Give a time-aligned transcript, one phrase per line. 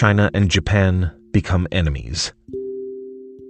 [0.00, 2.32] China and Japan become enemies.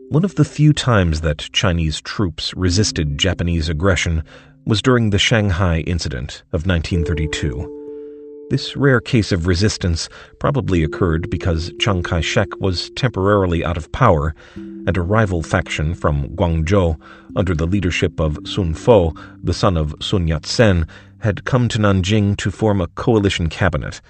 [0.08, 4.24] One of the few times that Chinese troops resisted Japanese aggression
[4.66, 8.48] was during the Shanghai Incident of 1932.
[8.50, 10.08] This rare case of resistance
[10.40, 15.94] probably occurred because Chiang Kai shek was temporarily out of power, and a rival faction
[15.94, 17.00] from Guangzhou,
[17.36, 20.84] under the leadership of Sun Fo, the son of Sun Yat sen,
[21.20, 24.00] had come to Nanjing to form a coalition cabinet.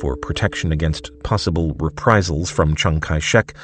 [0.00, 3.54] For protection against possible reprisals from Chiang Kai shek,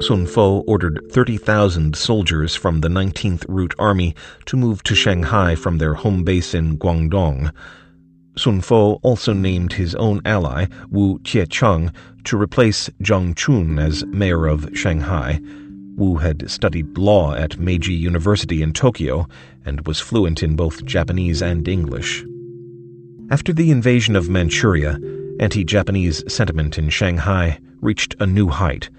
[0.00, 4.14] Sun Fo ordered 30,000 soldiers from the 19th Route Army
[4.46, 7.52] to move to Shanghai from their home base in Guangdong.
[8.36, 11.92] Sun Fo also named his own ally, Wu Tiecheng,
[12.24, 15.40] to replace Zhang Qun as mayor of Shanghai.
[15.96, 19.26] Wu had studied law at Meiji University in Tokyo
[19.64, 22.24] and was fluent in both Japanese and English.
[23.30, 25.00] After the invasion of Manchuria,
[25.40, 28.90] anti Japanese sentiment in Shanghai reached a new height.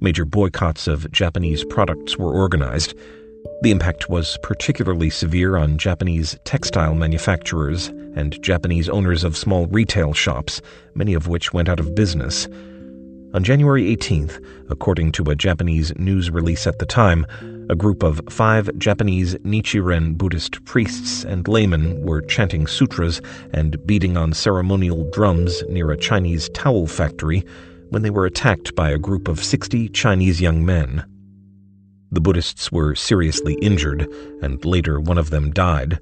[0.00, 2.94] Major boycotts of Japanese products were organized.
[3.62, 10.12] The impact was particularly severe on Japanese textile manufacturers and Japanese owners of small retail
[10.12, 10.60] shops,
[10.94, 12.48] many of which went out of business.
[13.36, 17.26] On January 18th, according to a Japanese news release at the time,
[17.68, 23.20] a group of five Japanese Nichiren Buddhist priests and laymen were chanting sutras
[23.52, 27.44] and beating on ceremonial drums near a Chinese towel factory
[27.90, 31.04] when they were attacked by a group of 60 Chinese young men.
[32.12, 36.00] The Buddhists were seriously injured, and later one of them died.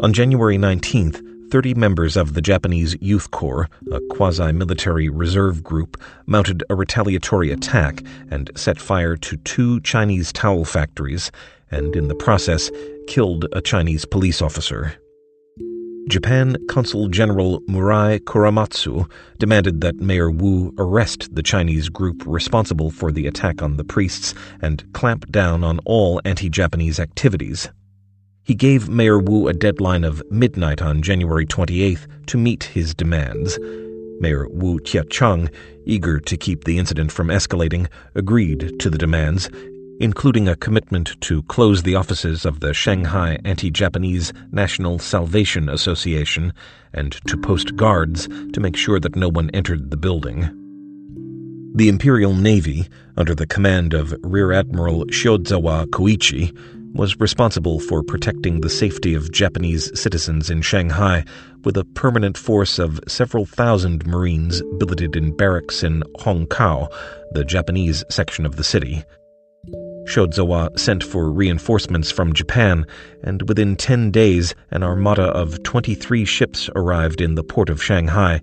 [0.00, 6.00] On January 19th, 30 members of the Japanese Youth Corps, a quasi military reserve group,
[6.26, 11.30] mounted a retaliatory attack and set fire to two Chinese towel factories,
[11.70, 12.70] and in the process,
[13.06, 14.94] killed a Chinese police officer.
[16.08, 23.10] Japan Consul General Murai Kuramatsu demanded that Mayor Wu arrest the Chinese group responsible for
[23.10, 27.70] the attack on the priests and clamp down on all anti Japanese activities.
[28.44, 33.58] He gave Mayor Wu a deadline of midnight on January 28th to meet his demands.
[34.20, 35.50] Mayor Wu Tiecheng,
[35.86, 39.48] eager to keep the incident from escalating, agreed to the demands,
[39.98, 46.52] including a commitment to close the offices of the Shanghai Anti Japanese National Salvation Association
[46.92, 50.50] and to post guards to make sure that no one entered the building.
[51.76, 56.54] The Imperial Navy, under the command of Rear Admiral Shiozawa Koichi,
[56.94, 61.24] was responsible for protecting the safety of Japanese citizens in Shanghai
[61.64, 66.88] with a permanent force of several thousand Marines billeted in barracks in Hongkou,
[67.32, 69.04] the Japanese section of the city.
[70.06, 72.86] Shiozawa sent for reinforcements from Japan,
[73.22, 78.40] and within 10 days, an armada of 23 ships arrived in the port of Shanghai,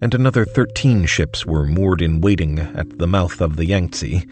[0.00, 4.26] and another 13 ships were moored in waiting at the mouth of the Yangtze.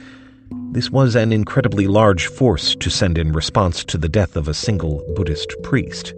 [0.72, 4.54] This was an incredibly large force to send in response to the death of a
[4.54, 6.14] single Buddhist priest.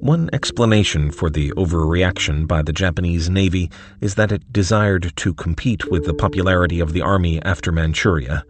[0.00, 3.70] One explanation for the overreaction by the Japanese Navy
[4.00, 8.44] is that it desired to compete with the popularity of the army after Manchuria.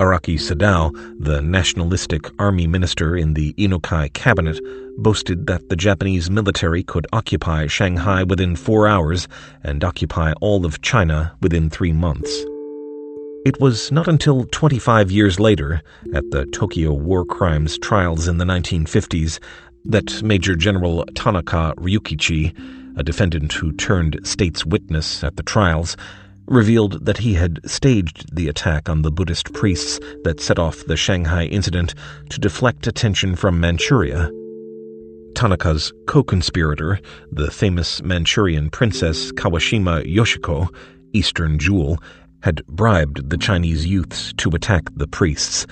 [0.00, 0.90] Araki Sadao,
[1.22, 4.58] the nationalistic army minister in the Inukai cabinet,
[4.96, 9.28] boasted that the Japanese military could occupy Shanghai within four hours
[9.62, 12.44] and occupy all of China within three months.
[13.42, 15.80] It was not until 25 years later,
[16.12, 19.38] at the Tokyo war crimes trials in the 1950s,
[19.86, 22.54] that Major General Tanaka Ryukichi,
[22.98, 25.96] a defendant who turned state's witness at the trials,
[26.48, 30.96] revealed that he had staged the attack on the Buddhist priests that set off the
[30.96, 31.94] Shanghai incident
[32.28, 34.30] to deflect attention from Manchuria.
[35.34, 37.00] Tanaka's co conspirator,
[37.32, 40.68] the famous Manchurian princess Kawashima Yoshiko,
[41.14, 41.98] Eastern Jewel,
[42.42, 45.66] had bribed the Chinese youths to attack the priests.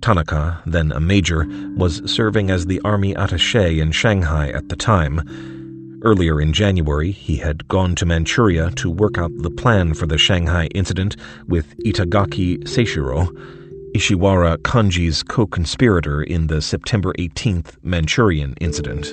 [0.00, 1.46] Tanaka, then a major,
[1.76, 5.20] was serving as the army attaché in Shanghai at the time.
[6.02, 10.18] Earlier in January, he had gone to Manchuria to work out the plan for the
[10.18, 11.16] Shanghai incident
[11.48, 13.28] with Itagaki Seishiro,
[13.96, 19.12] Ishiwara Kanji's co conspirator in the September 18th Manchurian incident.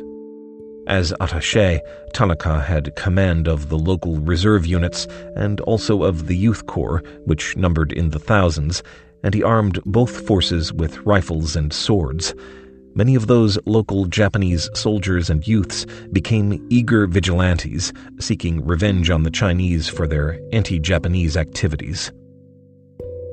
[0.87, 1.79] As attaché,
[2.13, 7.57] Tanaka had command of the local reserve units and also of the Youth Corps, which
[7.57, 8.83] numbered in the thousands,
[9.23, 12.35] and he armed both forces with rifles and swords.
[12.93, 19.31] Many of those local Japanese soldiers and youths became eager vigilantes, seeking revenge on the
[19.31, 22.11] Chinese for their anti Japanese activities.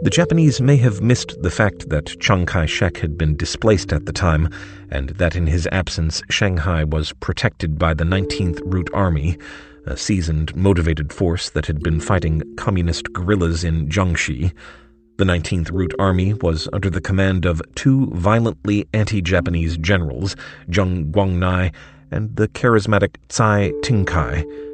[0.02, 4.04] The Japanese may have missed the fact that Chiang Kai shek had been displaced at
[4.04, 4.48] the time,
[4.90, 9.38] and that in his absence Shanghai was protected by the 19th Route Army,
[9.86, 14.52] a seasoned, motivated force that had been fighting communist guerrillas in Jiangxi.
[15.18, 20.34] The 19th Route Army was under the command of two violently anti-Japanese generals,
[20.68, 21.72] Zheng Guangnai
[22.10, 24.71] and the charismatic Tsai Tingkai.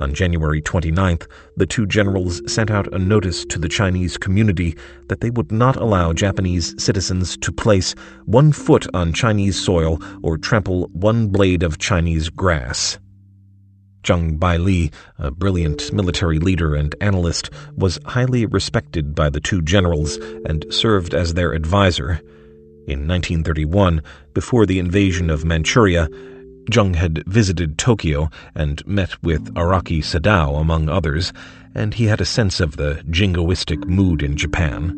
[0.00, 1.26] On January 29th,
[1.58, 4.74] the two generals sent out a notice to the Chinese community
[5.08, 7.94] that they would not allow Japanese citizens to place
[8.24, 12.98] one foot on Chinese soil or trample one blade of Chinese grass.
[14.02, 20.16] Zhang Baili, a brilliant military leader and analyst, was highly respected by the two generals
[20.46, 22.22] and served as their advisor.
[22.86, 24.02] In 1931,
[24.32, 26.08] before the invasion of Manchuria,
[26.70, 31.32] Zheng had visited Tokyo and met with Araki Sadao, among others,
[31.74, 34.96] and he had a sense of the jingoistic mood in Japan.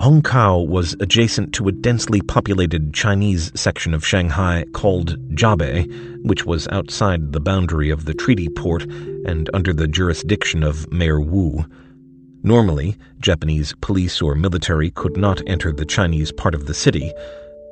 [0.00, 5.86] Hongkou was adjacent to a densely populated Chinese section of Shanghai called Zhabei,
[6.24, 8.82] which was outside the boundary of the treaty port
[9.24, 11.64] and under the jurisdiction of Mayor Wu.
[12.42, 17.12] Normally, Japanese police or military could not enter the Chinese part of the city,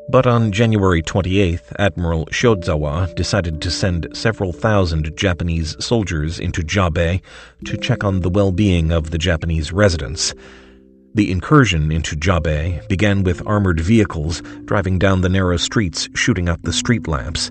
[0.08, 7.20] but on January 28th, Admiral Shiozawa decided to send several thousand Japanese soldiers into Zhabei
[7.64, 10.34] to check on the well-being of the Japanese residents.
[11.14, 16.62] The incursion into Zhabei began with armored vehicles driving down the narrow streets shooting out
[16.62, 17.50] the street lamps.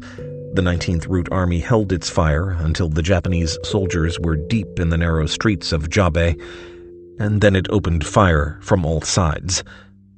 [0.54, 4.98] The 19th Route Army held its fire until the Japanese soldiers were deep in the
[4.98, 6.42] narrow streets of Zhabei,
[7.20, 9.64] and then it opened fire from all sides.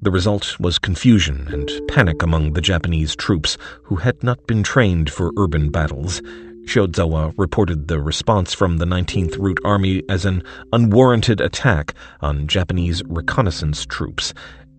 [0.04, 5.10] The result was confusion and panic among the Japanese troops who had not been trained
[5.10, 6.22] for urban battles.
[6.66, 13.02] Shiozawa reported the response from the 19th Route Army as an unwarranted attack on Japanese
[13.06, 14.34] reconnaissance troops.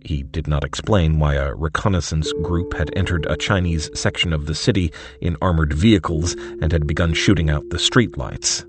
[0.04, 4.54] He did not explain why a reconnaissance group had entered a Chinese section of the
[4.54, 4.92] city
[5.22, 8.66] in armored vehicles and had begun shooting out the streetlights.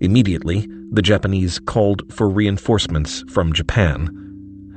[0.00, 4.26] Immediately, the Japanese called for reinforcements from Japan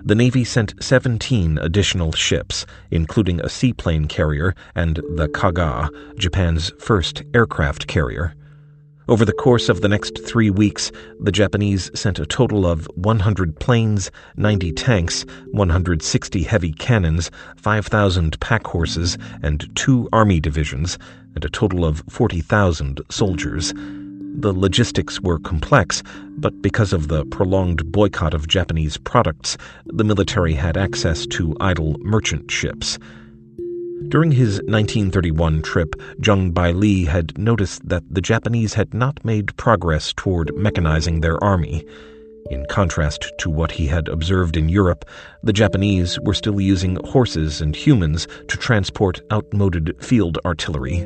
[0.03, 7.23] the Navy sent 17 additional ships, including a seaplane carrier and the Kaga, Japan's first
[7.33, 8.33] aircraft carrier.
[9.09, 13.59] Over the course of the next three weeks, the Japanese sent a total of 100
[13.59, 20.99] planes, 90 tanks, 160 heavy cannons, 5,000 pack horses, and two army divisions,
[21.33, 23.73] and a total of 40,000 soldiers.
[24.41, 26.01] The logistics were complex,
[26.37, 31.97] but because of the prolonged boycott of Japanese products, the military had access to idle
[31.99, 32.97] merchant ships.
[34.07, 40.13] During his 1931 trip, Zheng Baili had noticed that the Japanese had not made progress
[40.13, 41.85] toward mechanizing their army.
[42.49, 45.03] In contrast to what he had observed in Europe,
[45.43, 51.05] the Japanese were still using horses and humans to transport outmoded field artillery.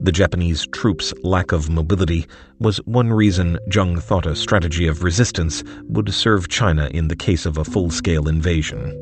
[0.00, 2.26] The Japanese troops' lack of mobility
[2.58, 7.46] was one reason Zheng thought a strategy of resistance would serve China in the case
[7.46, 8.92] of a full-scale invasion.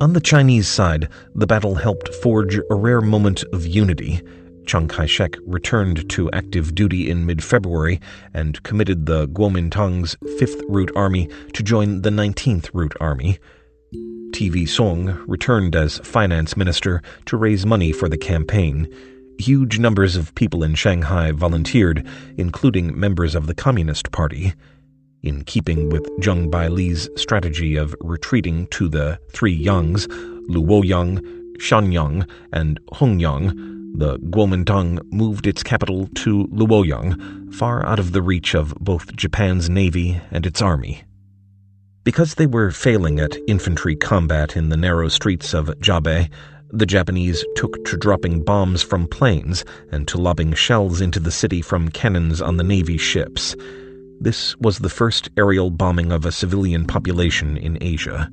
[0.00, 4.20] On the Chinese side, the battle helped forge a rare moment of unity.
[4.66, 8.00] Chiang Kai-shek returned to active duty in mid-February
[8.34, 13.38] and committed the Kuomintang's 5th Route Army to join the 19th Route Army.
[14.32, 18.92] TV Soong returned as finance minister to raise money for the campaign.
[19.38, 22.06] Huge numbers of people in Shanghai volunteered,
[22.38, 24.54] including members of the Communist Party.
[25.22, 30.06] In keeping with Zheng Baili's strategy of retreating to the three Yangs,
[30.48, 31.20] Luoyang,
[31.58, 38.54] Xiangyang, and Hengyang, the Kuomintang moved its capital to Luoyang, far out of the reach
[38.54, 41.02] of both Japan's navy and its army.
[42.04, 46.30] Because they were failing at infantry combat in the narrow streets of Zhabei,
[46.70, 51.62] the Japanese took to dropping bombs from planes and to lobbing shells into the city
[51.62, 53.54] from cannons on the Navy ships.
[54.20, 58.30] This was the first aerial bombing of a civilian population in Asia.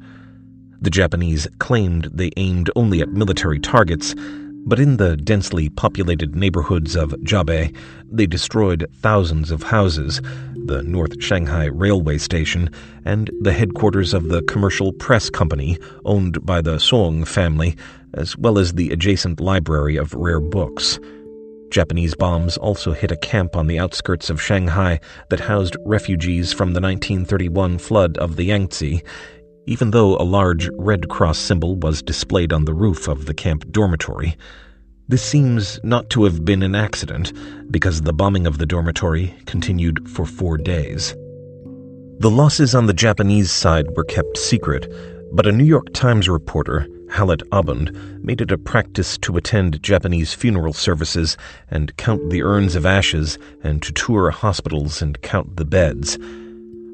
[0.82, 4.16] The Japanese claimed they aimed only at military targets,
[4.66, 7.75] but in the densely populated neighborhoods of Zhabei,
[8.10, 10.22] they destroyed thousands of houses,
[10.66, 12.70] the North Shanghai Railway Station,
[13.06, 17.75] and the headquarters of the commercial press company owned by the Song family,
[18.13, 21.00] as well as the adjacent library of rare books.
[21.72, 26.74] Japanese bombs also hit a camp on the outskirts of Shanghai that housed refugees from
[26.74, 29.01] the 1931 flood of the Yangtze,
[29.65, 33.72] even though a large Red Cross symbol was displayed on the roof of the camp
[33.72, 34.38] dormitory.
[35.08, 37.34] This seems not to have been an accident,
[37.72, 41.15] because the bombing of the dormitory continued for four days.
[42.20, 44.91] The losses on the Japanese side were kept secret,
[45.34, 47.91] but a New York Times reporter Hallett Abend,
[48.24, 51.38] made it a practice to attend Japanese funeral services
[51.70, 56.17] and count the urns of ashes and to tour hospitals and count the beds.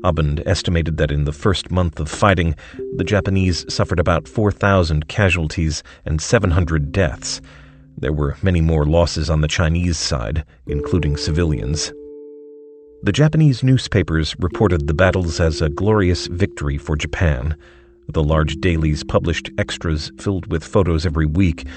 [0.04, 2.54] Abund estimated that in the first month of fighting,
[2.98, 7.40] the Japanese suffered about 4,000 casualties and 700 deaths.
[7.98, 11.94] There were many more losses on the Chinese side, including civilians.
[13.04, 17.56] The Japanese newspapers reported the battles as a glorious victory for Japan.
[18.12, 21.68] The large dailies published extras filled with photos every week,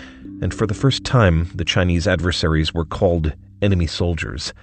[0.40, 4.54] and for the first time, the Chinese adversaries were called enemy soldiers.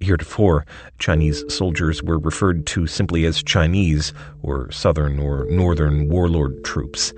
[0.00, 0.66] Heretofore,
[0.98, 4.12] Chinese soldiers were referred to simply as Chinese,
[4.42, 7.12] or Southern or Northern warlord troops.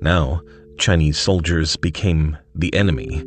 [0.00, 0.42] Now,
[0.78, 3.24] Chinese soldiers became the enemy.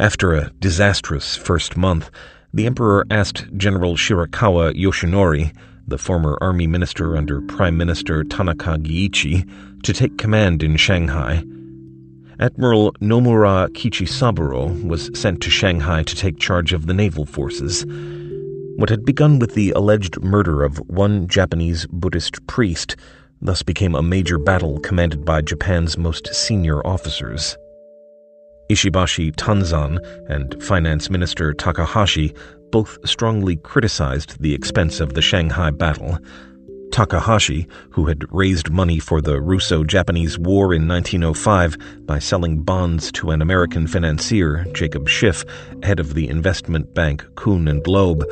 [0.00, 2.10] After a disastrous first month,
[2.52, 5.54] the emperor asked General Shirakawa Yoshinori,
[5.90, 9.48] the former army minister under Prime Minister Tanaka Giichi,
[9.82, 11.42] to take command in Shanghai.
[12.38, 17.84] Admiral Nomura Kichisaburo was sent to Shanghai to take charge of the naval forces.
[18.76, 22.96] What had begun with the alleged murder of one Japanese Buddhist priest
[23.42, 27.56] thus became a major battle commanded by Japan's most senior officers.
[28.70, 29.98] Ishibashi Tanzan
[30.28, 32.32] and Finance Minister Takahashi
[32.70, 36.18] both strongly criticized the expense of the Shanghai battle.
[36.92, 43.10] Takahashi, who had raised money for the Russo Japanese War in 1905 by selling bonds
[43.12, 45.44] to an American financier, Jacob Schiff,
[45.82, 48.24] head of the investment bank Kuhn and Loeb,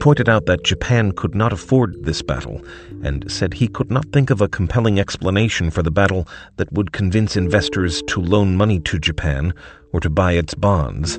[0.00, 2.64] pointed out that Japan could not afford this battle
[3.04, 6.26] and said he could not think of a compelling explanation for the battle
[6.56, 9.52] that would convince investors to loan money to Japan
[9.92, 11.18] or to buy its bonds.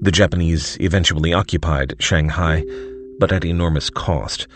[0.00, 2.64] The Japanese eventually occupied Shanghai,
[3.18, 4.46] but at enormous cost.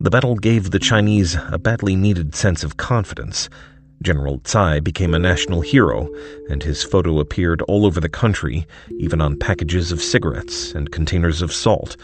[0.00, 3.48] The battle gave the Chinese a badly needed sense of confidence.
[4.00, 6.08] General Tsai became a national hero,
[6.48, 8.66] and his photo appeared all over the country,
[8.98, 11.96] even on packages of cigarettes and containers of salt.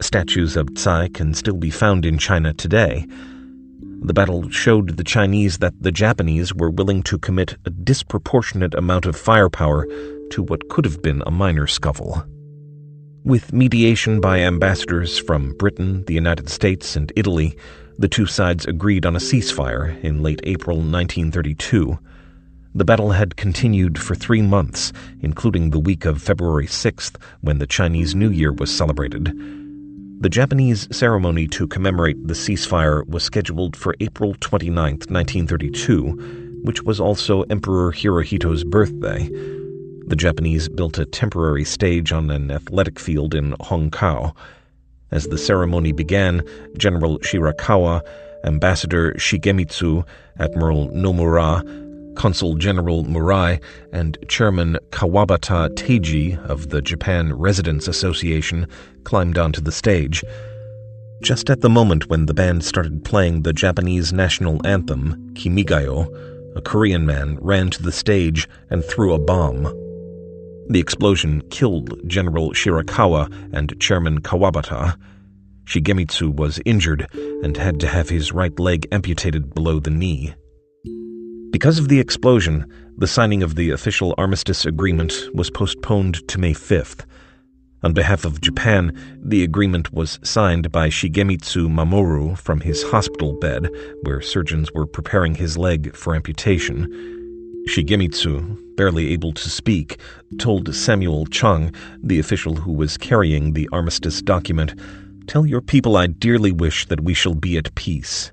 [0.00, 3.06] Statues of Tsai can still be found in China today.
[4.02, 9.06] The battle showed the Chinese that the Japanese were willing to commit a disproportionate amount
[9.06, 9.86] of firepower
[10.30, 12.24] to what could have been a minor scuffle.
[13.24, 17.58] With mediation by ambassadors from Britain, the United States, and Italy,
[18.00, 21.98] the two sides agreed on a ceasefire in late April 1932.
[22.74, 24.90] The battle had continued for three months,
[25.20, 29.26] including the week of February 6th, when the Chinese New Year was celebrated.
[30.22, 37.00] The Japanese ceremony to commemorate the ceasefire was scheduled for April 29, 1932, which was
[37.00, 39.28] also Emperor Hirohito's birthday.
[40.06, 44.34] The Japanese built a temporary stage on an athletic field in Hongkou.
[45.10, 46.42] As the ceremony began,
[46.76, 48.02] General Shirakawa,
[48.44, 50.06] Ambassador Shigemitsu,
[50.38, 51.64] Admiral Nomura,
[52.14, 53.62] Consul General Murai,
[53.92, 58.66] and Chairman Kawabata Teiji of the Japan Residents Association
[59.04, 60.22] climbed onto the stage.
[61.22, 66.06] Just at the moment when the band started playing the Japanese national anthem, Kimigayo,
[66.56, 69.89] a Korean man ran to the stage and threw a bomb.
[70.70, 74.96] The explosion killed General Shirakawa and Chairman Kawabata.
[75.64, 77.08] Shigemitsu was injured
[77.42, 80.32] and had to have his right leg amputated below the knee.
[81.50, 86.54] Because of the explosion, the signing of the official armistice agreement was postponed to May
[86.54, 87.04] 5th.
[87.82, 93.68] On behalf of Japan, the agreement was signed by Shigemitsu Mamoru from his hospital bed,
[94.02, 96.86] where surgeons were preparing his leg for amputation.
[97.68, 100.00] Shigemitsu, barely able to speak,
[100.38, 101.70] told Samuel Chung,
[102.02, 104.72] the official who was carrying the armistice document,
[105.26, 108.32] Tell your people I dearly wish that we shall be at peace.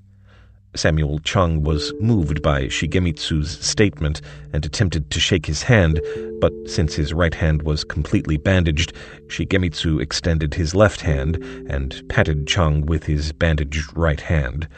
[0.73, 4.21] Samuel Chung was moved by Shigemitsu's statement
[4.53, 5.99] and attempted to shake his hand,
[6.39, 8.93] but since his right hand was completely bandaged,
[9.27, 11.35] Shigemitsu extended his left hand
[11.69, 14.69] and patted Chung with his bandaged right hand.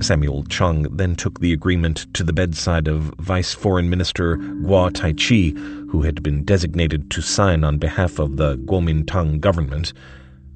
[0.00, 5.56] Samuel Chung then took the agreement to the bedside of Vice Foreign Minister Guo Taichi,
[5.90, 9.92] who had been designated to sign on behalf of the Kuomintang government.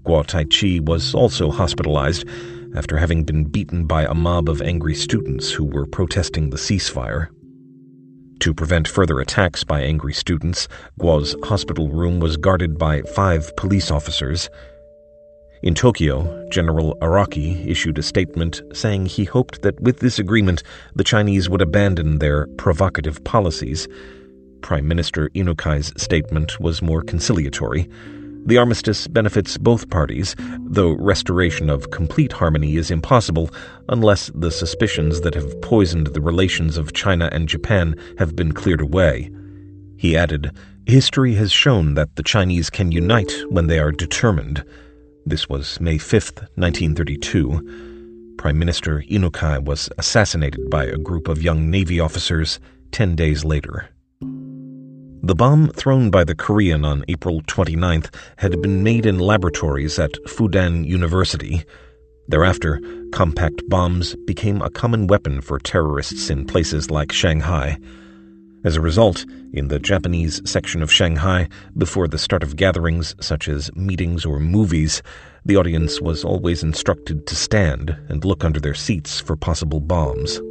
[0.05, 2.25] Guo Taichi was also hospitalized
[2.77, 7.29] after having been beaten by a mob of angry students who were protesting the ceasefire.
[8.41, 10.67] To prevent further attacks by angry students,
[10.99, 14.49] Guo's hospital room was guarded by five police officers.
[15.63, 20.63] In Tokyo, General Araki issued a statement saying he hoped that with this agreement
[20.97, 23.87] the Chinese would abandon their provocative policies.
[24.63, 27.91] Prime Minister Inukai's statement was more conciliatory.
[28.47, 33.51] The armistice benefits both parties, though restoration of complete harmony is impossible
[33.91, 38.81] unless the suspicions that have poisoned the relations of China and Japan have been cleared
[38.81, 39.31] away.
[39.99, 40.53] He added,
[40.87, 44.65] History has shown that the Chinese can unite when they are determined.
[45.27, 46.13] This was May 5,
[46.55, 48.35] 1932.
[48.39, 52.59] Prime Minister Inukai was assassinated by a group of young Navy officers
[52.91, 53.91] ten days later.
[55.23, 60.15] The bomb thrown by the Korean on April 29th had been made in laboratories at
[60.27, 61.65] Fudan University.
[62.29, 62.81] Thereafter,
[63.13, 67.77] compact bombs became a common weapon for terrorists in places like Shanghai.
[68.63, 69.25] As a result,
[69.55, 71.49] in the Japanese section of Shanghai,
[71.79, 75.03] before the start of gatherings such as meetings or movies,
[75.47, 80.43] the audience was always instructed to stand and look under their seats for possible bombs.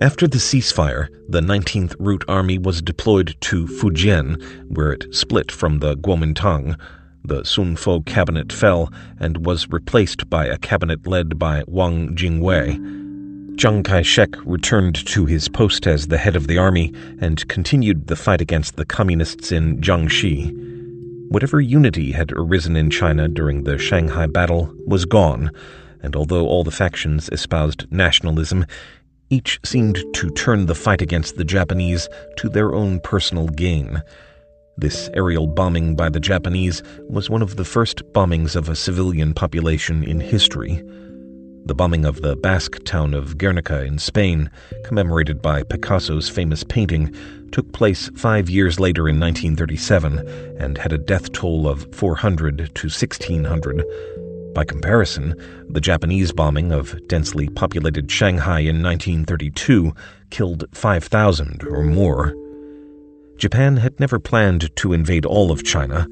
[0.00, 5.80] After the ceasefire, the 19th Route Army was deployed to Fujian, where it split from
[5.80, 6.78] the Kuomintang.
[7.24, 8.88] The Sun Fo cabinet fell
[9.18, 12.99] and was replaced by a cabinet led by Wang Jingwei.
[13.60, 18.06] Chiang Kai shek returned to his post as the head of the army and continued
[18.06, 21.28] the fight against the communists in Jiangxi.
[21.28, 25.50] Whatever unity had arisen in China during the Shanghai battle was gone,
[26.02, 28.64] and although all the factions espoused nationalism,
[29.28, 34.02] each seemed to turn the fight against the Japanese to their own personal gain.
[34.78, 39.34] This aerial bombing by the Japanese was one of the first bombings of a civilian
[39.34, 40.82] population in history.
[41.66, 44.50] The bombing of the Basque town of Guernica in Spain,
[44.84, 47.14] commemorated by Picasso's famous painting,
[47.52, 50.18] took place five years later in 1937
[50.58, 53.84] and had a death toll of 400 to 1600.
[54.54, 55.34] By comparison,
[55.68, 59.92] the Japanese bombing of densely populated Shanghai in 1932
[60.30, 62.34] killed 5,000 or more.
[63.36, 66.06] Japan had never planned to invade all of China.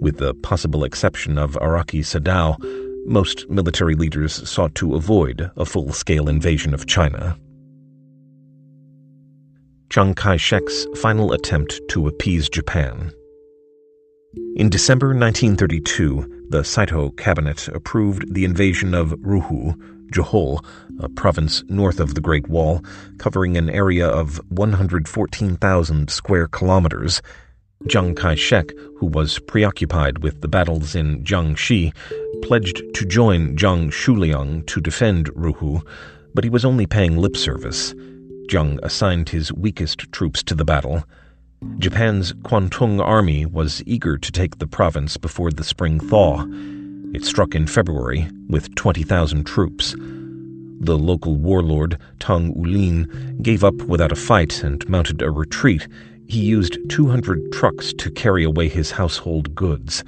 [0.00, 2.56] With the possible exception of Araki Sadao,
[3.06, 7.38] most military leaders sought to avoid a full scale invasion of China.
[9.90, 13.12] Chiang Kai shek's final attempt to appease Japan.
[14.56, 19.74] In December 1932, the Saito cabinet approved the invasion of Rehe,
[20.12, 20.64] Jehol,
[21.00, 22.84] a province north of the Great Wall,
[23.18, 27.22] covering an area of 114,000 square kilometers.
[27.88, 31.92] Chiang Kai shek, who was preoccupied with the battles in Jiangxi,
[32.42, 35.82] pledged to join Zhang Xueliang to defend Rehe,
[36.34, 37.94] but he was only paying lip service.
[38.48, 41.04] Zhang assigned his weakest troops to the battle.
[41.78, 46.44] Japan's Kwantung Army was eager to take the province before the spring thaw.
[47.14, 49.94] It struck in February with 20,000 troops.
[50.78, 55.88] The local warlord, Tang Yulin, gave up without a fight and mounted a retreat.
[56.28, 60.04] He used 200 trucks to carry away his household goods.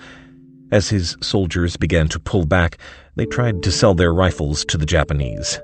[0.71, 2.77] As his soldiers began to pull back,
[3.17, 5.59] they tried to sell their rifles to the Japanese.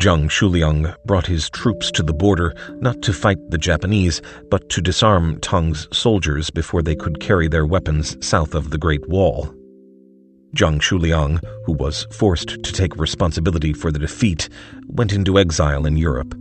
[0.00, 4.80] Zhang Xueliang brought his troops to the border not to fight the Japanese, but to
[4.80, 9.54] disarm Tang's soldiers before they could carry their weapons south of the Great Wall.
[10.56, 14.48] Zhang Xueliang, who was forced to take responsibility for the defeat,
[14.86, 16.34] went into exile in Europe.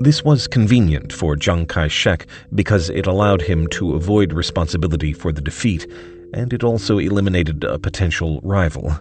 [0.00, 5.32] This was convenient for Chiang Kai shek because it allowed him to avoid responsibility for
[5.32, 5.86] the defeat,
[6.32, 8.98] and it also eliminated a potential rival.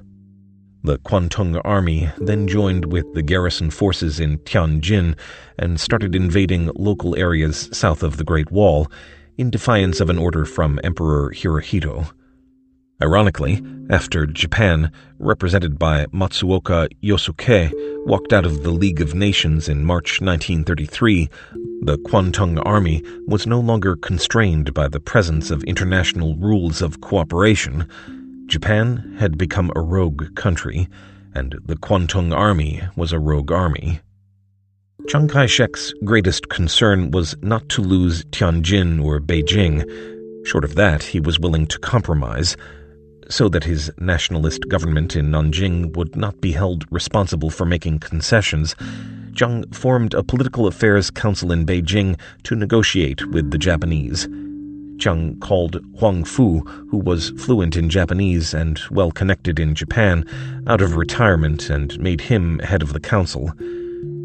[0.84, 5.16] The Kwantung Army then joined with the garrison forces in Tianjin
[5.58, 8.88] and started invading local areas south of the Great Wall
[9.38, 12.12] in defiance of an order from Emperor Hirohito.
[13.02, 17.72] Ironically, after Japan, represented by Matsuoka Yosuke,
[18.06, 21.30] walked out of the League of Nations in March 1933,
[21.82, 27.88] the Kwantung Army was no longer constrained by the presence of international rules of cooperation
[28.48, 30.88] Japan had become a rogue country,
[31.34, 34.00] and the Kwantung Army was a rogue army.
[35.08, 39.84] Chiang Kai shek's greatest concern was not to lose Tianjin or Beijing.
[40.46, 42.56] Short of that, he was willing to compromise,
[43.30, 48.76] so that his nationalist government in Nanjing would not be held responsible for making concessions.
[49.32, 54.28] Zhang formed a political affairs council in Beijing to negotiate with the Japanese.
[54.98, 56.60] Zhang called Huang Fu,
[56.90, 60.26] who was fluent in Japanese and well connected in Japan,
[60.68, 63.52] out of retirement and made him head of the council.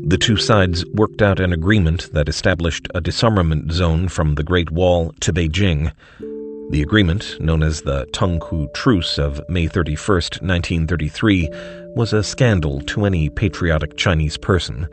[0.07, 4.71] The two sides worked out an agreement that established a disarmament zone from the Great
[4.71, 5.93] Wall to Beijing.
[6.71, 11.49] The agreement, known as the Tongku Truce of May 31, 1933,
[11.97, 14.87] was a scandal to any patriotic Chinese person.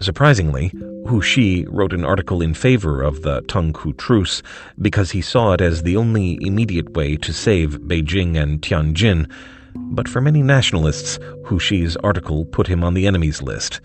[0.00, 0.72] Surprisingly,
[1.06, 4.42] Hu Shi wrote an article in favor of the Tongku Truce
[4.80, 9.30] because he saw it as the only immediate way to save Beijing and Tianjin.
[9.74, 13.82] But for many nationalists, Hu Shi's article put him on the enemy's list.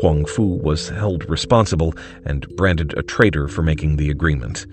[0.00, 4.66] Huang Fu was held responsible and branded a traitor for making the agreement.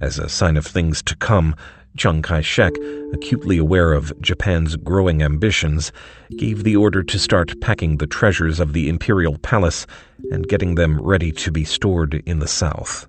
[0.00, 1.56] As a sign of things to come,
[1.96, 2.72] Chiang Kai shek,
[3.12, 5.90] acutely aware of Japan's growing ambitions,
[6.36, 9.86] gave the order to start packing the treasures of the imperial palace
[10.30, 13.08] and getting them ready to be stored in the south.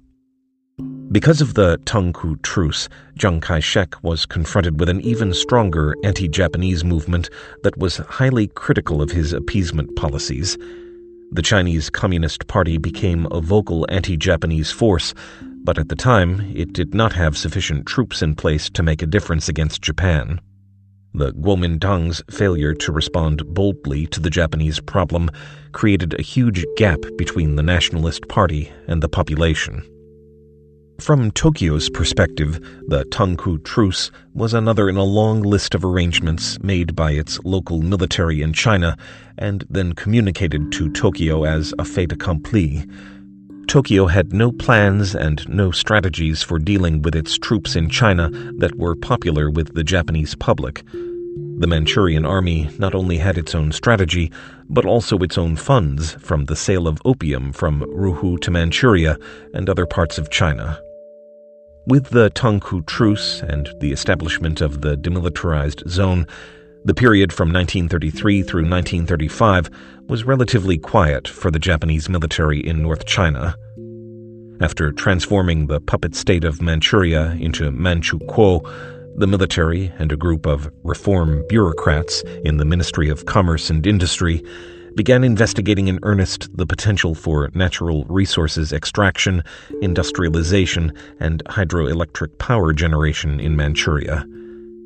[1.12, 6.28] Because of the Tongku Truce, Chiang Kai shek was confronted with an even stronger anti
[6.28, 7.30] Japanese movement
[7.64, 10.58] that was highly critical of his appeasement policies.
[11.32, 15.14] The Chinese Communist Party became a vocal anti Japanese force,
[15.64, 19.08] but at the time it did not have sufficient troops in place to make a
[19.08, 20.42] difference against Japan.
[21.14, 25.30] The Kuomintang's failure to respond boldly to the Japanese problem
[25.72, 29.84] created a huge gap between the Nationalist Party and the population.
[31.00, 36.94] From Tokyo's perspective, the Tongku Truce was another in a long list of arrangements made
[36.94, 38.98] by its local military in China
[39.38, 42.86] and then communicated to Tokyo as a fait accompli.
[43.68, 48.78] Tokyo had no plans and no strategies for dealing with its troops in China that
[48.78, 50.84] were popular with the Japanese public.
[51.60, 54.32] The Manchurian army not only had its own strategy,
[54.70, 59.18] but also its own funds from the sale of opium from Rehe to Manchuria
[59.54, 60.80] and other parts of China.
[61.90, 66.28] With the Tongku Truce and the establishment of the demilitarized zone,
[66.86, 69.72] the period from 1933 through 1935
[70.08, 73.56] was relatively quiet for the Japanese military in North China.
[74.62, 78.62] After transforming the puppet state of Manchuria into Manchukuo,
[79.18, 84.44] the military and a group of reform bureaucrats in the Ministry of Commerce and Industry
[85.00, 89.42] began investigating in earnest the potential for natural resources extraction,
[89.82, 94.26] industrialization, and hydroelectric power generation in Manchuria.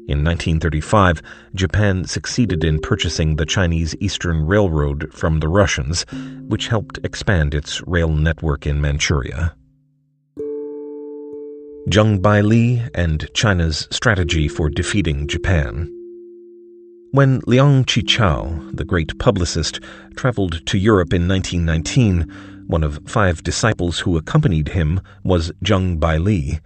[0.07, 1.23] In 1935,
[1.55, 6.05] Japan succeeded in purchasing the Chinese Eastern Railroad from the Russians,
[6.47, 9.55] which helped expand its rail network in Manchuria.
[11.89, 16.02] Zheng Baili and China's strategy for defeating Japan.
[17.13, 19.79] When Liang Qichao, the great publicist,
[20.15, 22.21] traveled to Europe in 1919,
[22.65, 26.59] one of five disciples who accompanied him was Zheng Baili.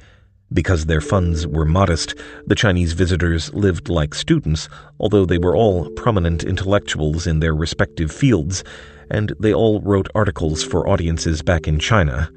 [0.54, 4.70] Because their funds were modest, the Chinese visitors lived like students,
[5.02, 8.64] although they were all prominent intellectuals in their respective fields,
[9.12, 12.32] and they all wrote articles for audiences back in China.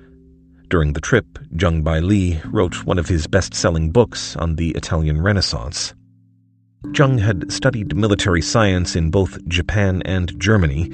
[0.68, 5.22] During the trip, Zheng Baili wrote one of his best selling books on the Italian
[5.22, 5.94] Renaissance.
[6.86, 10.90] Zheng had studied military science in both Japan and Germany,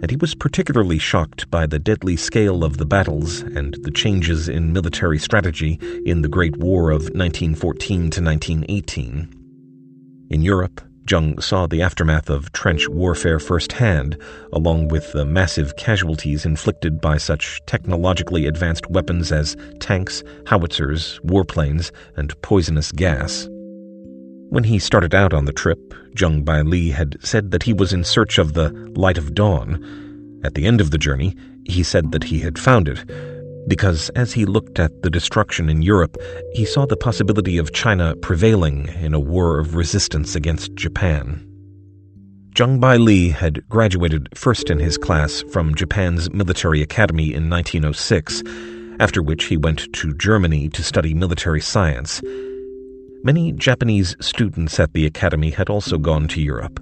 [0.00, 4.48] and he was particularly shocked by the deadly scale of the battles and the changes
[4.48, 10.26] in military strategy in the Great War of 1914 to 1918.
[10.30, 14.18] In Europe, Jung saw the aftermath of trench warfare firsthand,
[14.52, 21.90] along with the massive casualties inflicted by such technologically advanced weapons as tanks, howitzers, warplanes,
[22.16, 23.48] and poisonous gas.
[24.50, 25.78] When he started out on the trip,
[26.16, 30.40] Zheng Baili had said that he was in search of the light of dawn.
[30.42, 33.04] At the end of the journey, he said that he had found it,
[33.68, 36.16] because as he looked at the destruction in Europe,
[36.54, 41.44] he saw the possibility of China prevailing in a war of resistance against Japan.
[42.54, 48.42] Zheng Baili had graduated first in his class from Japan's military academy in 1906,
[48.98, 52.22] after which he went to Germany to study military science.
[53.24, 56.78] Many Japanese students at the academy had also gone to Europe.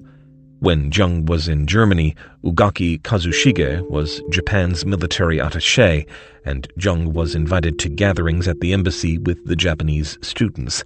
[0.61, 6.07] When Jung was in Germany, Ugaki Kazushige was Japan's military attaché,
[6.45, 10.85] and Jung was invited to gatherings at the embassy with the Japanese students.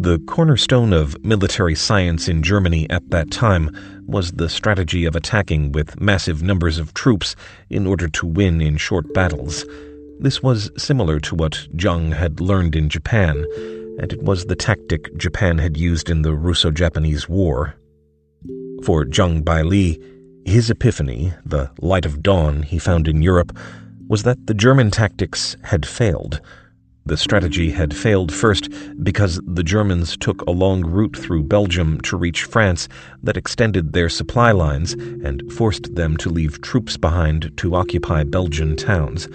[0.00, 3.70] The cornerstone of military science in Germany at that time
[4.06, 7.36] was the strategy of attacking with massive numbers of troops
[7.70, 9.64] in order to win in short battles.
[10.18, 13.44] This was similar to what Jung had learned in Japan
[13.98, 17.74] and it was the tactic Japan had used in the Russo-Japanese War.
[18.84, 20.00] For Zheng Baili,
[20.44, 23.56] his epiphany, the light of dawn he found in Europe,
[24.08, 26.40] was that the German tactics had failed.
[27.04, 28.68] The strategy had failed first
[29.02, 32.88] because the Germans took a long route through Belgium to reach France
[33.22, 38.76] that extended their supply lines and forced them to leave troops behind to occupy Belgian
[38.76, 39.28] towns.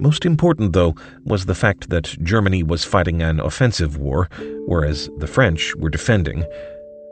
[0.00, 4.30] Most important, though, was the fact that Germany was fighting an offensive war,
[4.66, 6.44] whereas the French were defending.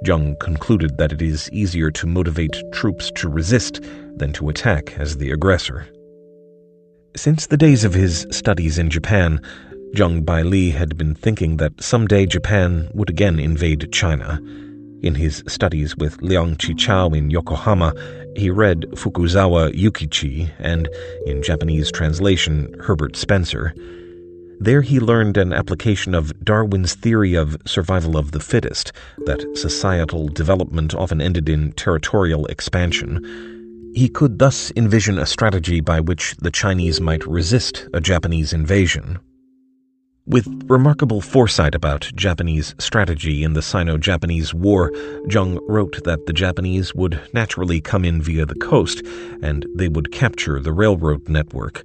[0.04, 3.82] Jung concluded that it is easier to motivate troops to resist
[4.16, 5.86] than to attack as the aggressor.
[7.14, 9.42] Since the days of his studies in Japan,
[9.94, 14.40] Zheng Baili had been thinking that someday Japan would again invade China.
[15.00, 17.94] In his studies with Liang Qichao in Yokohama,
[18.34, 20.88] he read Fukuzawa Yukichi and,
[21.24, 23.72] in Japanese translation, Herbert Spencer.
[24.58, 28.90] There he learned an application of Darwin's theory of survival of the fittest,
[29.26, 33.24] that societal development often ended in territorial expansion.
[33.94, 39.20] He could thus envision a strategy by which the Chinese might resist a Japanese invasion.
[40.28, 44.90] With remarkable foresight about Japanese strategy in the Sino Japanese War,
[45.26, 49.00] Zheng wrote that the Japanese would naturally come in via the coast
[49.40, 51.82] and they would capture the railroad network.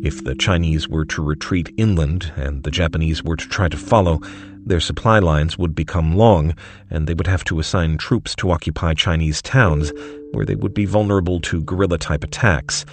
[0.00, 4.20] If the Chinese were to retreat inland and the Japanese were to try to follow,
[4.64, 6.54] their supply lines would become long
[6.90, 9.92] and they would have to assign troops to occupy Chinese towns
[10.30, 12.86] where they would be vulnerable to guerrilla type attacks.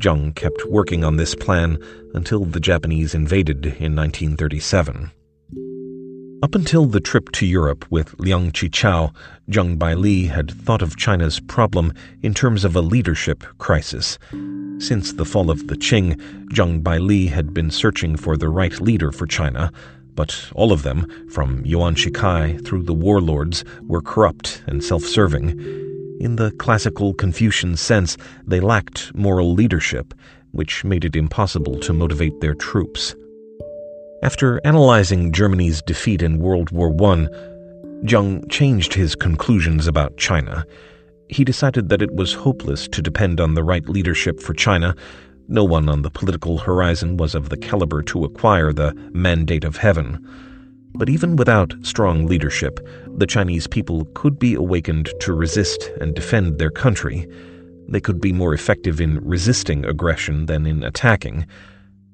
[0.00, 1.78] Zheng kept working on this plan
[2.14, 5.10] until the Japanese invaded in 1937.
[6.42, 9.14] Up until the trip to Europe with Liang Qichao,
[9.50, 14.18] Zheng Baili had thought of China's problem in terms of a leadership crisis.
[14.78, 16.14] Since the fall of the Qing,
[16.48, 19.70] Zheng Baili had been searching for the right leader for China,
[20.14, 25.89] but all of them, from Yuan Shikai through the warlords, were corrupt and self-serving.
[26.20, 30.12] In the classical Confucian sense, they lacked moral leadership,
[30.50, 33.16] which made it impossible to motivate their troops.
[34.22, 37.26] After analyzing Germany's defeat in World War I,
[38.04, 40.66] Zheng changed his conclusions about China.
[41.30, 44.94] He decided that it was hopeless to depend on the right leadership for China.
[45.48, 49.78] No one on the political horizon was of the caliber to acquire the mandate of
[49.78, 50.22] heaven.
[50.94, 52.80] But even without strong leadership,
[53.16, 57.26] the Chinese people could be awakened to resist and defend their country.
[57.88, 61.46] They could be more effective in resisting aggression than in attacking.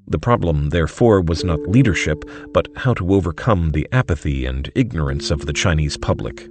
[0.07, 5.45] The problem, therefore, was not leadership, but how to overcome the apathy and ignorance of
[5.45, 6.47] the Chinese public.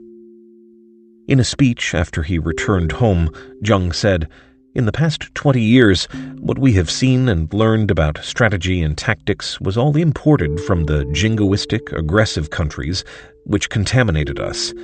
[1.26, 3.30] In a speech after he returned home,
[3.64, 4.28] Zheng said,
[4.76, 6.04] in the past 20 years,
[6.38, 11.06] what we have seen and learned about strategy and tactics was all imported from the
[11.06, 13.02] jingoistic, aggressive countries
[13.44, 14.74] which contaminated us.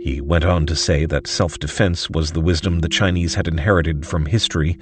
[0.00, 4.06] He went on to say that self defense was the wisdom the Chinese had inherited
[4.06, 4.78] from history.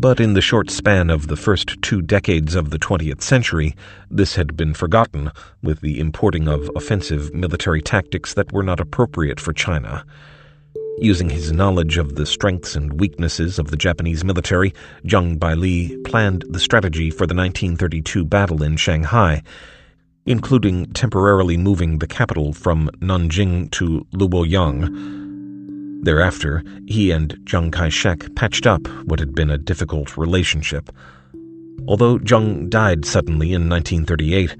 [0.00, 3.76] But in the short span of the first two decades of the 20th century,
[4.10, 5.30] this had been forgotten
[5.62, 10.04] with the importing of offensive military tactics that were not appropriate for China.
[10.98, 14.72] Using his knowledge of the strengths and weaknesses of the Japanese military,
[15.04, 19.42] Zheng Baili planned the strategy for the 1932 battle in Shanghai,
[20.24, 26.04] including temporarily moving the capital from Nanjing to Luoyang.
[26.04, 30.90] Thereafter, he and Chiang Kai-shek patched up what had been a difficult relationship.
[31.88, 34.56] Although Zheng died suddenly in 1938,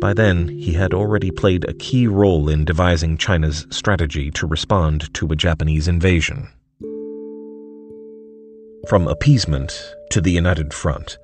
[0.00, 5.12] by then, he had already played a key role in devising China's strategy to respond
[5.14, 6.48] to a Japanese invasion.
[8.88, 11.18] From appeasement to the United Front.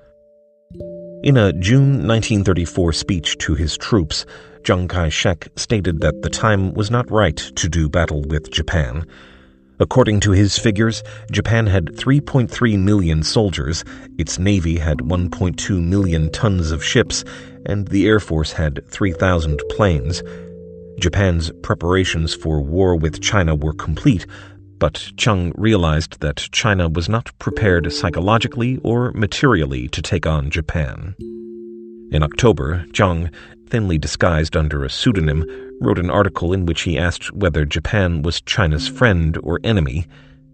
[1.22, 4.24] In a June 1934 speech to his troops,
[4.64, 9.06] Chiang Kai-shek stated that the time was not right to do battle with Japan.
[9.80, 13.82] According to his figures, Japan had 3.3 million soldiers,
[14.18, 17.24] its navy had 1.2 million tons of ships,
[17.64, 20.22] and the Air Force had 3,000 planes.
[20.98, 24.26] Japan's preparations for war with China were complete,
[24.78, 31.14] but Zheng realized that China was not prepared psychologically or materially to take on Japan.
[32.12, 33.32] In October, Zheng,
[33.66, 38.40] thinly disguised under a pseudonym, wrote an article in which he asked whether Japan was
[38.42, 40.06] China's friend or enemy.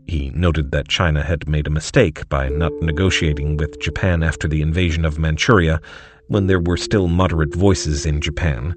[0.07, 4.63] He noted that China had made a mistake by not negotiating with Japan after the
[4.63, 5.81] invasion of Manchuria,
[6.29, 8.75] when there were still moderate voices in Japan.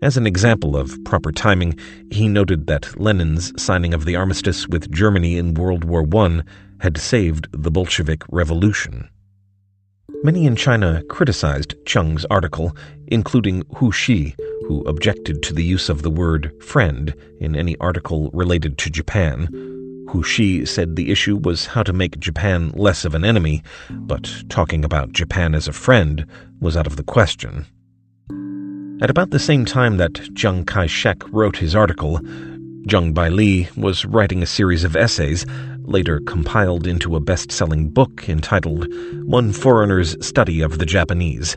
[0.00, 1.76] As an example of proper timing,
[2.10, 6.42] he noted that Lenin's signing of the armistice with Germany in World War I
[6.78, 9.08] had saved the Bolshevik Revolution.
[10.24, 14.34] Many in China criticized Cheng's article, including Hu Shi,
[14.66, 19.46] who objected to the use of the word friend in any article related to Japan.
[20.10, 24.28] Hu Shi said the issue was how to make Japan less of an enemy, but
[24.48, 26.26] talking about Japan as a friend
[26.60, 27.66] was out of the question.
[29.00, 32.18] At about the same time that Chiang Kai shek wrote his article,
[32.88, 35.46] Zheng Baili was writing a series of essays
[35.88, 38.86] later compiled into a best selling book entitled
[39.24, 41.56] One Foreigner's Study of the Japanese.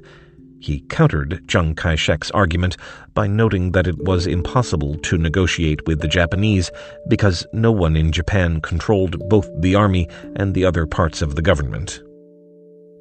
[0.59, 2.77] He countered Chiang Kai shek's argument
[3.13, 6.71] by noting that it was impossible to negotiate with the Japanese
[7.07, 11.41] because no one in Japan controlled both the army and the other parts of the
[11.41, 12.01] government.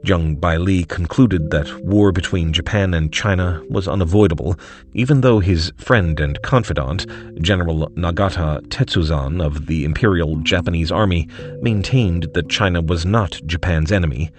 [0.04, 4.58] Zheng Baili concluded that war between Japan and China was unavoidable,
[4.94, 7.06] even though his friend and confidant,
[7.42, 11.28] General Nagata Tetsuzan of the Imperial Japanese Army,
[11.60, 14.30] maintained that China was not Japan's enemy.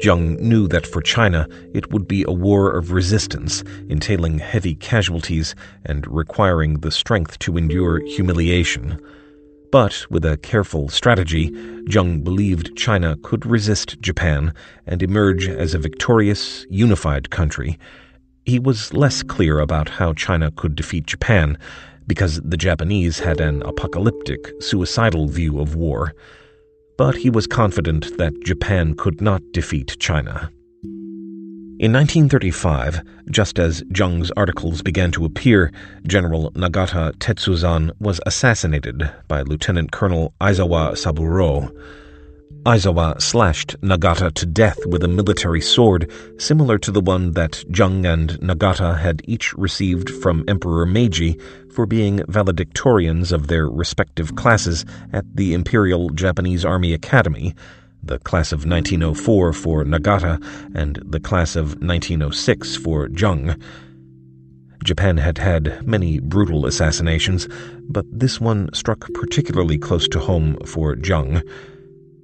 [0.00, 5.56] Zheng knew that for China it would be a war of resistance, entailing heavy casualties
[5.86, 9.00] and requiring the strength to endure humiliation.
[9.70, 11.50] But with a careful strategy,
[11.84, 14.54] Jiang believed China could resist Japan
[14.86, 17.78] and emerge as a victorious, unified country.
[18.46, 21.58] He was less clear about how China could defeat Japan,
[22.06, 26.14] because the Japanese had an apocalyptic, suicidal view of war.
[26.96, 30.50] But he was confident that Japan could not defeat China.
[31.80, 35.70] In 1935, just as Jiang's articles began to appear,
[36.04, 41.70] General Nagata Tetsuzan was assassinated by Lieutenant Colonel Aizawa Saburo.
[42.64, 48.12] Aizawa slashed Nagata to death with a military sword similar to the one that Zheng
[48.12, 51.38] and Nagata had each received from Emperor Meiji
[51.72, 57.54] for being valedictorians of their respective classes at the Imperial Japanese Army Academy
[58.08, 60.42] the class of 1904 for Nagata
[60.74, 63.60] and the class of 1906 for Jiang.
[64.82, 67.48] Japan had had many brutal assassinations,
[67.88, 71.42] but this one struck particularly close to home for Jiang.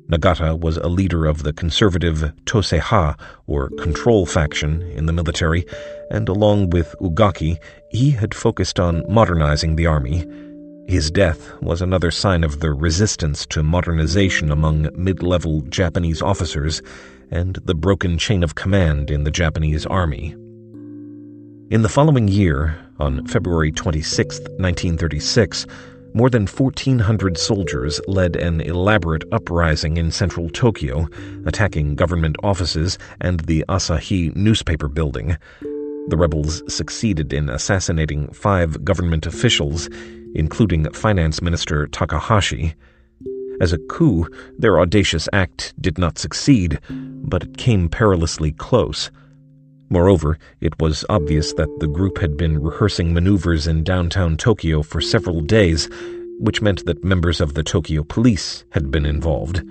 [0.08, 5.66] Nagata was a leader of the conservative Toseiha, or control faction, in the military,
[6.10, 7.58] and along with Ugaki,
[7.90, 10.26] he had focused on modernizing the army.
[10.86, 16.82] His death was another sign of the resistance to modernization among mid-level Japanese officers
[17.30, 20.32] and the broken chain of command in the Japanese army.
[21.70, 25.66] In the following year, on February 26, 1936,
[26.12, 31.08] more than 1,400 soldiers led an elaborate uprising in central Tokyo,
[31.46, 35.38] attacking government offices and the Asahi newspaper building.
[36.08, 39.88] The rebels succeeded in assassinating five government officials,
[40.34, 42.74] including Finance Minister Takahashi.
[43.58, 49.10] As a coup, their audacious act did not succeed, but it came perilously close.
[49.88, 55.00] Moreover, it was obvious that the group had been rehearsing maneuvers in downtown Tokyo for
[55.00, 55.88] several days,
[56.38, 59.62] which meant that members of the Tokyo police had been involved.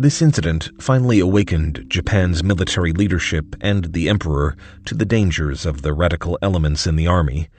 [0.00, 5.92] This incident finally awakened Japan's military leadership and the emperor to the dangers of the
[5.92, 7.50] radical elements in the army.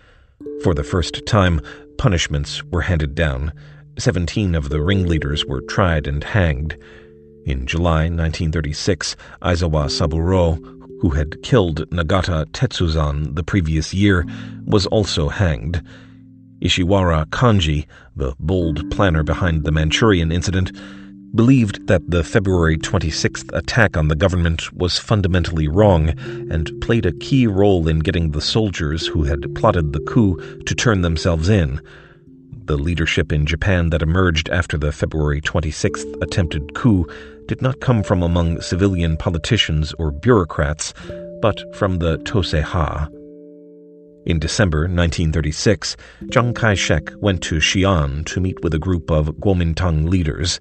[0.63, 1.61] For the first time,
[1.99, 3.53] punishments were handed down.
[3.99, 6.79] Seventeen of the ringleaders were tried and hanged.
[7.45, 10.55] In July 1936, Aizawa Saburo,
[10.99, 14.25] who had killed Nagata Tetsuzan the previous year,
[14.65, 15.83] was also hanged.
[16.59, 20.71] Ishiwara Kanji, the bold planner behind the Manchurian incident,
[21.33, 26.09] believed that the February 26th attack on the government was fundamentally wrong
[26.51, 30.75] and played a key role in getting the soldiers who had plotted the coup to
[30.75, 31.81] turn themselves in.
[32.65, 37.07] The leadership in Japan that emerged after the February 26th attempted coup
[37.47, 40.93] did not come from among civilian politicians or bureaucrats,
[41.41, 43.09] but from the Toseiha.
[44.23, 45.97] In December 1936,
[46.31, 50.59] Chiang Kai shek went to Xi'an to meet with a group of Kuomintang leaders.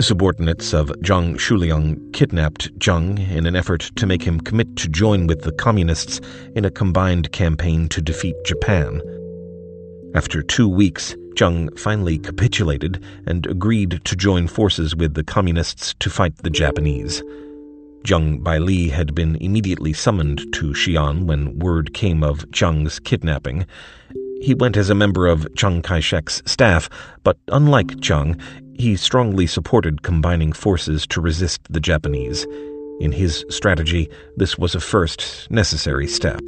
[0.00, 5.26] Subordinates of Zhang Xueliang kidnapped Zheng in an effort to make him commit to join
[5.26, 6.20] with the communists
[6.56, 9.00] in a combined campaign to defeat Japan.
[10.14, 16.10] After two weeks, Zheng finally capitulated and agreed to join forces with the communists to
[16.10, 17.22] fight the Japanese.
[18.04, 23.64] Jiang Baili had been immediately summoned to Xi'an when word came of Zheng's kidnapping.
[24.42, 26.90] He went as a member of Chiang Kai shek's staff,
[27.22, 28.38] but unlike Zheng,
[28.74, 32.46] he strongly supported combining forces to resist the Japanese.
[33.00, 36.40] In his strategy, this was a first necessary step.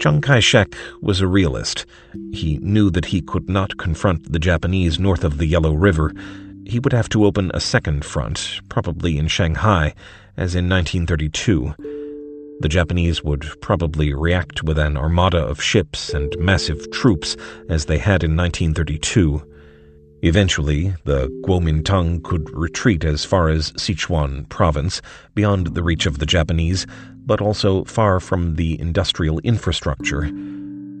[0.00, 1.84] Chiang Kai shek was a realist.
[2.32, 6.12] He knew that he could not confront the Japanese north of the Yellow River.
[6.64, 9.94] He would have to open a second front, probably in Shanghai,
[10.36, 11.74] as in 1932.
[12.60, 17.36] The Japanese would probably react with an armada of ships and massive troops
[17.68, 19.49] as they had in 1932.
[20.22, 25.00] Eventually, the Kuomintang could retreat as far as Sichuan province,
[25.34, 26.86] beyond the reach of the Japanese,
[27.24, 30.30] but also far from the industrial infrastructure.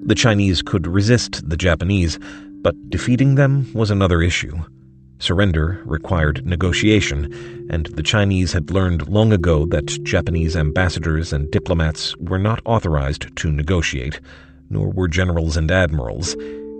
[0.06, 2.18] The Chinese could resist the Japanese,
[2.62, 4.58] but defeating them was another issue.
[5.18, 12.16] Surrender required negotiation, and the Chinese had learned long ago that Japanese ambassadors and diplomats
[12.16, 14.18] were not authorized to negotiate,
[14.70, 16.34] nor were generals and admirals.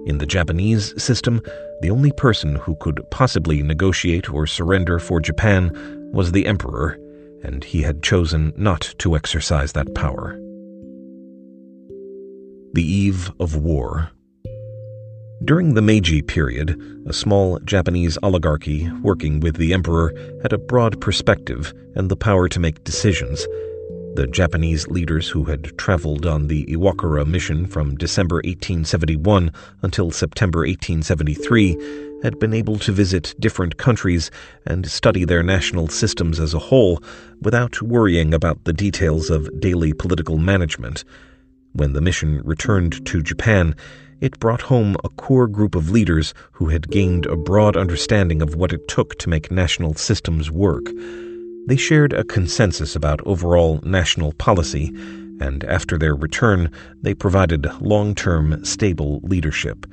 [0.07, 1.43] In the Japanese system,
[1.83, 5.71] the only person who could possibly negotiate or surrender for Japan
[6.13, 6.99] was the emperor,
[7.43, 10.39] and he had chosen not to exercise that power.
[12.73, 14.11] The Eve of War
[15.45, 21.01] During the Meiji period, a small Japanese oligarchy working with the emperor had a broad
[21.01, 23.47] perspective and the power to make decisions
[24.15, 29.53] the Japanese leaders who had traveled on the Iwakura mission from December 1871
[29.83, 34.31] until September 1873 had been able to visit different countries
[34.67, 37.03] and study their national systems as a whole
[37.41, 41.05] without worrying about the details of daily political management.
[41.73, 43.77] When the mission returned to Japan,
[44.21, 48.57] it brought home a core group of leaders who had gained a broad understanding of
[48.57, 50.91] what it took to make national systems work.
[51.67, 54.93] They shared a consensus about overall national policy,
[55.41, 56.71] and after their return,
[57.03, 59.87] they provided long term, stable leadership.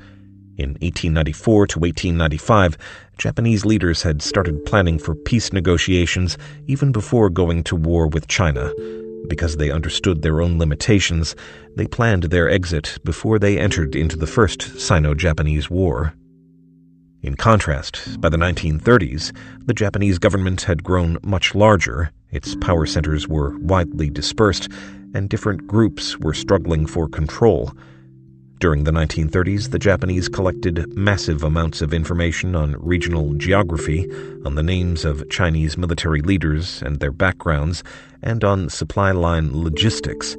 [0.58, 2.78] In 1894 to 1895,
[3.20, 8.74] Japanese leaders had started planning for peace negotiations even before going to war with China.
[9.28, 11.36] Because they understood their own limitations,
[11.76, 16.14] they planned their exit before they entered into the First Sino Japanese War.
[17.28, 23.28] In contrast, by the 1930s, the Japanese government had grown much larger, its power centers
[23.28, 24.70] were widely dispersed,
[25.14, 27.74] and different groups were struggling for control.
[28.62, 34.10] During the 1930s, the Japanese collected massive amounts of information on regional geography,
[34.46, 37.84] on the names of Chinese military leaders and their backgrounds,
[38.22, 40.38] and on supply line logistics.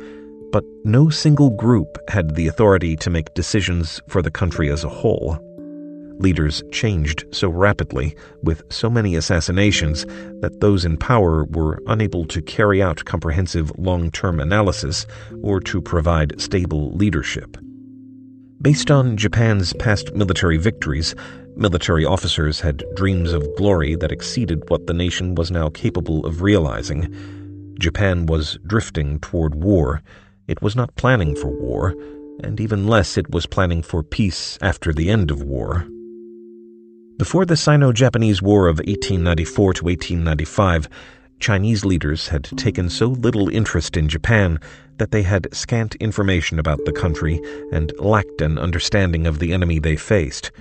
[0.53, 4.89] But no single group had the authority to make decisions for the country as a
[4.89, 5.39] whole.
[6.19, 10.05] Leaders changed so rapidly, with so many assassinations,
[10.41, 15.07] that those in power were unable to carry out comprehensive long term analysis
[15.43, 17.57] or to provide stable leadership.
[18.61, 21.15] Based on Japan's past military victories,
[21.55, 26.43] military officers had dreams of glory that exceeded what the nation was now capable of
[26.43, 27.15] realizing.
[27.79, 30.03] Japan was drifting toward war.
[30.49, 31.95] It was not planning for war,
[32.43, 35.87] and even less it was planning for peace after the end of war.
[37.19, 40.89] Before the Sino Japanese War of 1894 to 1895,
[41.41, 44.61] Chinese leaders had taken so little interest in Japan
[44.99, 47.41] that they had scant information about the country
[47.73, 50.53] and lacked an understanding of the enemy they faced.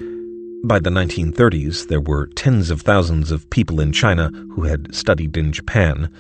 [0.64, 5.38] By the 1930s, there were tens of thousands of people in China who had studied
[5.38, 6.12] in Japan.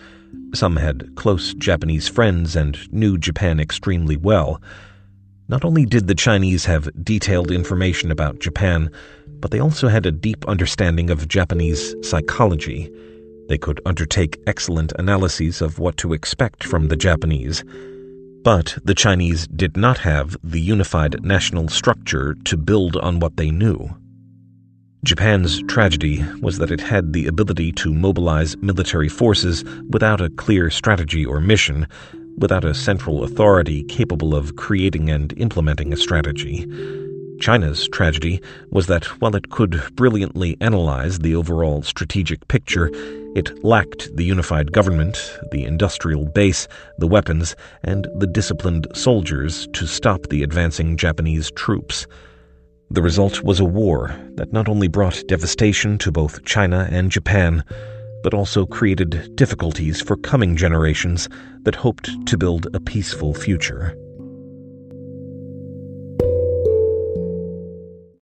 [0.53, 4.61] Some had close Japanese friends and knew Japan extremely well.
[5.49, 8.91] Not only did the Chinese have detailed information about Japan,
[9.39, 12.91] but they also had a deep understanding of Japanese psychology.
[13.49, 17.63] They could undertake excellent analyses of what to expect from the Japanese.
[18.43, 23.51] But the Chinese did not have the unified national structure to build on what they
[23.51, 23.89] knew.
[25.03, 30.69] Japan's tragedy was that it had the ability to mobilize military forces without a clear
[30.69, 31.87] strategy or mission,
[32.37, 36.65] without a central authority capable of creating and implementing a strategy.
[37.39, 42.89] China's tragedy was that while it could brilliantly analyze the overall strategic picture,
[43.35, 46.67] it lacked the unified government, the industrial base,
[46.97, 52.07] the weapons, and the disciplined soldiers to stop the advancing Japanese troops.
[52.89, 57.63] The result was a war that not only brought devastation to both China and Japan,
[58.23, 61.29] but also created difficulties for coming generations
[61.63, 63.95] that hoped to build a peaceful future.